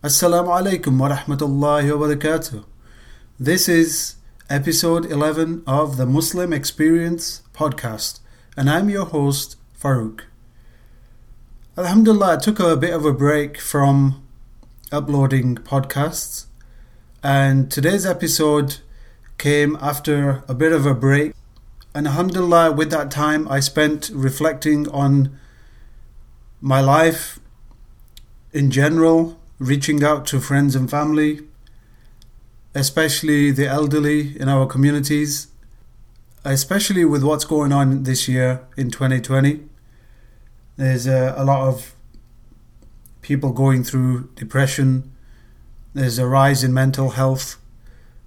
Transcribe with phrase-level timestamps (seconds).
[0.00, 2.62] Assalamu alaikum wa rahmatullahi wa barakatuh.
[3.40, 4.14] This is
[4.48, 8.20] episode 11 of the Muslim Experience podcast,
[8.56, 10.20] and I'm your host, Farouk.
[11.76, 14.22] Alhamdulillah, I took a bit of a break from
[14.92, 16.46] uploading podcasts,
[17.20, 18.76] and today's episode
[19.36, 21.34] came after a bit of a break.
[21.92, 25.36] And Alhamdulillah, with that time, I spent reflecting on
[26.60, 27.40] my life
[28.52, 31.40] in general, reaching out to friends and family,
[32.74, 35.48] especially the elderly in our communities,
[36.44, 39.60] especially with what's going on this year in 2020.
[40.76, 41.94] There's a, a lot of
[43.20, 45.12] people going through depression,
[45.92, 47.56] there's a rise in mental health,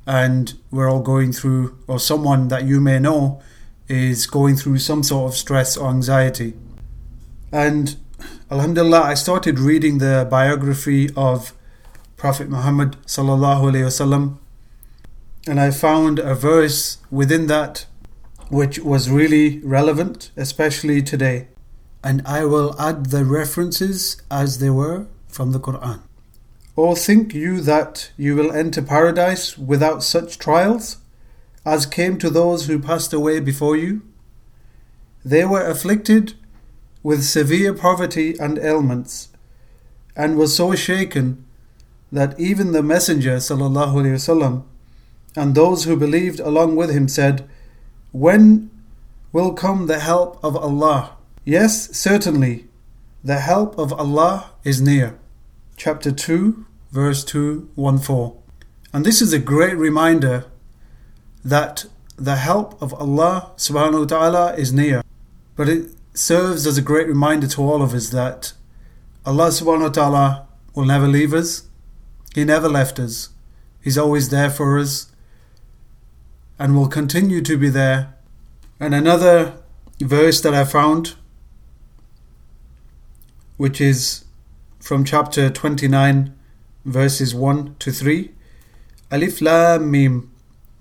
[0.06, 3.42] and we're all going through, or someone that you may know
[3.88, 6.54] is going through some sort of stress or anxiety.
[7.52, 7.98] And
[8.50, 11.54] Alhamdulillah, I started reading the biography of
[12.18, 14.38] Prophet Muhammad sallallahu alaihi wasallam,
[15.48, 17.86] and I found a verse within that
[18.50, 21.48] which was really relevant, especially today.
[22.04, 26.02] And I will add the references as they were from the Quran.
[26.76, 30.98] Or think you that you will enter paradise without such trials
[31.66, 34.02] as came to those who passed away before you?
[35.24, 36.34] They were afflicted
[37.03, 39.29] with severe poverty and ailments,
[40.17, 41.45] and was so shaken
[42.11, 44.65] that even the Messenger وسلم,
[45.37, 47.49] and those who believed along with him said,
[48.13, 48.71] When
[49.33, 51.17] will come the help of Allah?
[51.45, 52.67] Yes, certainly,
[53.23, 55.19] the help of Allah is near.
[55.77, 58.41] Chapter 2, verse 214.
[58.93, 60.47] And this is a great reminder
[61.45, 61.85] that
[62.17, 65.03] the help of Allah subhanahu wa ta'ala is near.
[65.55, 65.91] But it
[66.22, 68.54] serves as a great reminder to all of us that
[69.26, 71.68] Allah subhanahu wa ta'ala will never leave us.
[72.36, 73.30] He never left us.
[73.82, 75.12] He's always there for us
[76.60, 78.14] and will continue to be there.
[78.80, 79.58] And another
[80.00, 81.16] verse that I found,
[83.58, 84.26] which is
[84.80, 86.34] from chapter 29,
[86.86, 88.32] verses 1 to 3.
[89.10, 90.32] Alif Lam Mim.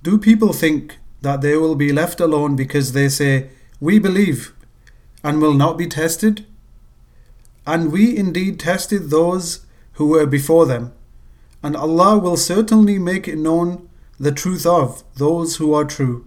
[0.03, 3.51] Do people think that they will be left alone because they say,
[3.81, 4.55] We believe
[5.23, 6.47] and will not be tested?
[7.67, 10.93] And we indeed tested those who were before them,
[11.63, 13.89] and Allah will certainly make it known
[14.19, 16.27] the truth of those who are true,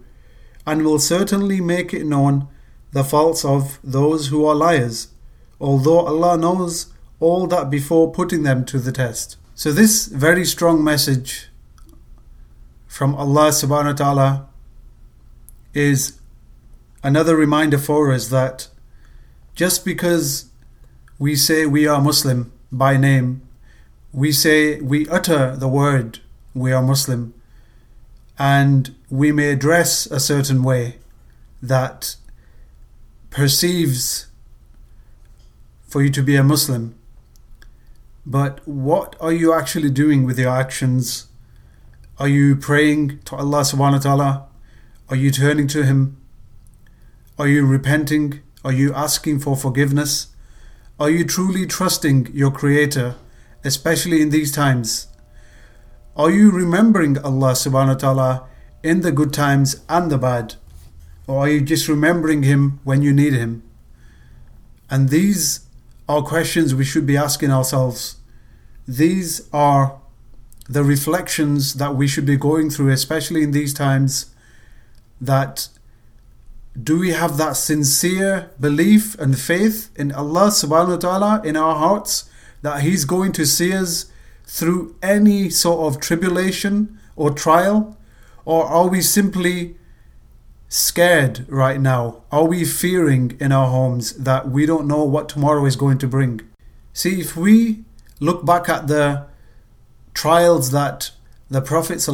[0.66, 2.48] and will certainly make it known
[2.92, 5.08] the faults of those who are liars,
[5.60, 6.86] although Allah knows
[7.20, 9.36] all that before putting them to the test.
[9.54, 11.48] So, this very strong message
[12.86, 14.48] from Allah subhanahu wa ta'ala
[15.74, 16.20] is
[17.02, 18.68] another reminder for us that
[19.54, 20.50] just because
[21.18, 23.42] we say we are Muslim by name,
[24.12, 26.20] we say we utter the word
[26.54, 27.34] we are Muslim,
[28.38, 30.98] and we may dress a certain way
[31.62, 32.16] that
[33.30, 34.26] perceives
[35.86, 36.94] for you to be a Muslim.
[38.26, 41.26] But what are you actually doing with your actions?
[42.18, 44.46] Are you praying to Allah subhanahu wa ta'ala?
[45.08, 46.16] Are you turning to Him?
[47.38, 48.40] Are you repenting?
[48.64, 50.28] Are you asking for forgiveness?
[50.98, 53.16] Are you truly trusting your Creator,
[53.62, 55.08] especially in these times?
[56.16, 58.48] Are you remembering Allah subhanahu wa ta'ala
[58.82, 60.54] in the good times and the bad?
[61.26, 63.62] Or are you just remembering Him when you need Him?
[64.88, 65.66] And these
[66.08, 68.16] are questions we should be asking ourselves.
[68.88, 70.00] These are
[70.68, 74.34] the reflections that we should be going through, especially in these times,
[75.20, 75.68] that
[76.80, 81.76] do we have that sincere belief and faith in Allah subhanahu wa ta'ala in our
[81.76, 82.28] hearts
[82.62, 84.06] that He's going to see us
[84.44, 87.96] through any sort of tribulation or trial?
[88.44, 89.76] Or are we simply
[90.68, 92.24] scared right now?
[92.32, 96.08] Are we fearing in our homes that we don't know what tomorrow is going to
[96.08, 96.40] bring?
[96.92, 97.84] See, if we
[98.18, 99.26] look back at the
[100.12, 101.12] trials that
[101.48, 102.06] the Prophet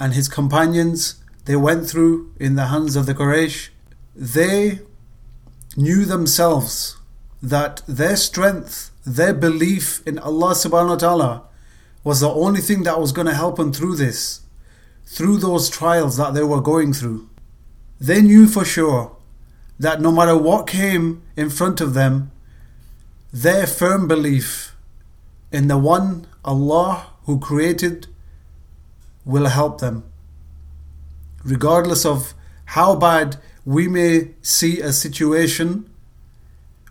[0.00, 1.16] and his companions
[1.48, 3.70] they went through in the hands of the Quraysh,
[4.14, 4.80] they
[5.78, 6.98] knew themselves
[7.42, 11.42] that their strength, their belief in Allah subhanahu wa ta'ala
[12.04, 14.42] was the only thing that was going to help them through this,
[15.06, 17.30] through those trials that they were going through.
[17.98, 19.16] They knew for sure
[19.78, 22.30] that no matter what came in front of them,
[23.32, 24.76] their firm belief
[25.50, 28.06] in the one Allah who created
[29.24, 30.07] will help them
[31.50, 32.34] regardless of
[32.76, 35.88] how bad we may see a situation,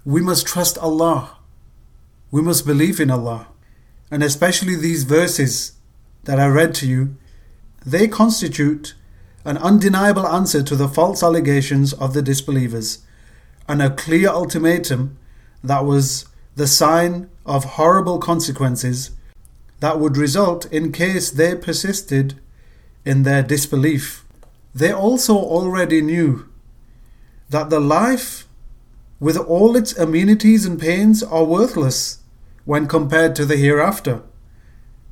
[0.05, 1.37] we must trust Allah.
[2.31, 3.47] We must believe in Allah.
[4.09, 5.73] and especially these verses
[6.23, 7.15] that I read to you,
[7.85, 8.95] they constitute
[9.45, 12.99] an undeniable answer to the false allegations of the disbelievers
[13.67, 15.17] and a clear ultimatum
[15.63, 16.25] that was
[16.55, 19.11] the sign of horrible consequences
[19.79, 22.39] that would result in case they persisted
[23.05, 24.25] in their disbelief.
[24.77, 26.47] They also already knew
[27.49, 28.47] that the life
[29.19, 32.19] with all its amenities and pains are worthless
[32.63, 34.21] when compared to the hereafter.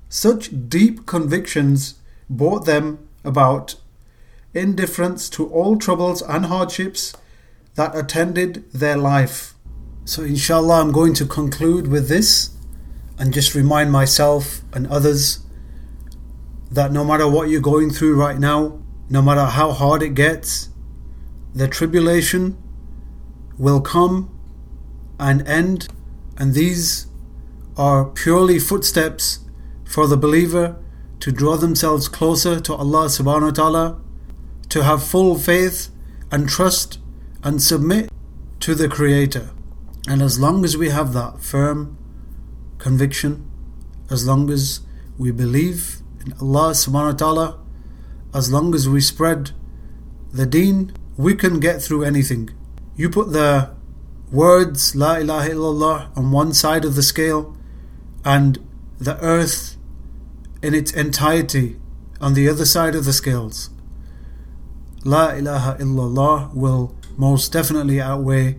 [0.08, 1.96] Such deep convictions
[2.30, 3.78] brought them about
[4.54, 7.16] indifference to all troubles and hardships
[7.74, 9.56] that attended their life.
[10.06, 12.52] So, inshallah, I'm going to conclude with this
[13.18, 15.40] and just remind myself and others
[16.70, 20.70] that no matter what you're going through right now, no matter how hard it gets,
[21.54, 22.58] the tribulation
[23.58, 24.30] will come
[25.20, 25.88] and end,
[26.38, 27.08] and these
[27.78, 29.40] are purely footsteps
[29.86, 30.76] for the believer
[31.20, 34.02] to draw themselves closer to Allah subhanahu wa ta'ala,
[34.70, 35.90] to have full faith
[36.32, 37.00] and trust
[37.44, 38.12] and submit
[38.60, 39.52] to the Creator.
[40.08, 41.98] And as long as we have that firm
[42.78, 43.50] conviction,
[44.10, 44.82] as long as
[45.18, 47.60] we believe in Allah subhanahu wa ta'ala,
[48.36, 49.52] as long as we spread
[50.32, 52.50] the deen, we can get through anything.
[52.98, 53.74] You put the
[54.30, 57.56] words La ilaha illallah on one side of the scale
[58.26, 58.60] and
[59.00, 59.78] the earth
[60.62, 61.78] in its entirety
[62.20, 63.70] on the other side of the scales.
[65.06, 68.58] La ilaha illallah will most definitely outweigh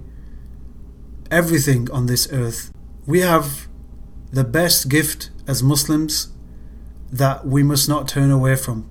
[1.30, 2.72] everything on this earth.
[3.04, 3.68] We have
[4.32, 6.32] the best gift as Muslims
[7.12, 8.88] that we must not turn away from.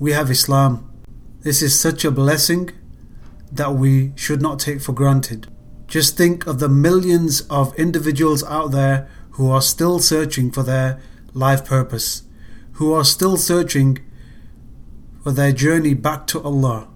[0.00, 0.88] We have Islam.
[1.40, 2.70] This is such a blessing
[3.50, 5.48] that we should not take for granted.
[5.88, 11.00] Just think of the millions of individuals out there who are still searching for their
[11.34, 12.22] life purpose,
[12.74, 13.98] who are still searching
[15.24, 16.86] for their journey back to Allah.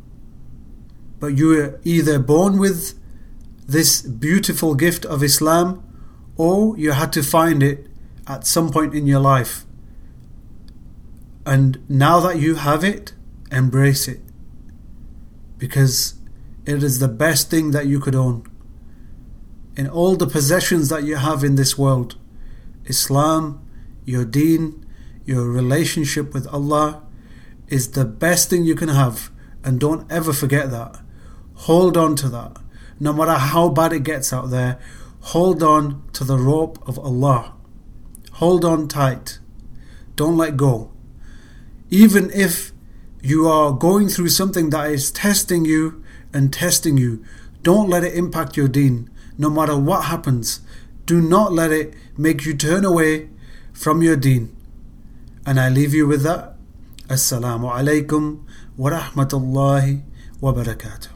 [1.18, 2.94] But you are either born with
[3.66, 5.82] this beautiful gift of Islam
[6.36, 7.88] or you had to find it
[8.28, 9.64] at some point in your life.
[11.44, 13.14] And now that you have it,
[13.50, 14.20] embrace it.
[15.58, 16.14] Because
[16.64, 18.44] it is the best thing that you could own.
[19.76, 22.16] In all the possessions that you have in this world,
[22.84, 23.66] Islam,
[24.04, 24.86] your deen,
[25.24, 27.02] your relationship with Allah
[27.68, 29.30] is the best thing you can have.
[29.64, 31.00] And don't ever forget that.
[31.54, 32.56] Hold on to that.
[33.00, 34.78] No matter how bad it gets out there,
[35.20, 37.54] hold on to the rope of Allah.
[38.34, 39.38] Hold on tight.
[40.16, 40.91] Don't let go.
[41.92, 42.72] Even if
[43.20, 46.02] you are going through something that is testing you
[46.32, 47.22] and testing you,
[47.62, 49.10] don't let it impact your deen.
[49.36, 50.60] No matter what happens,
[51.04, 53.28] do not let it make you turn away
[53.74, 54.56] from your deen.
[55.44, 56.56] And I leave you with that.
[57.08, 58.40] Assalamu alaikum
[58.78, 60.00] wa rahmatullahi
[60.40, 61.11] wa barakatuh.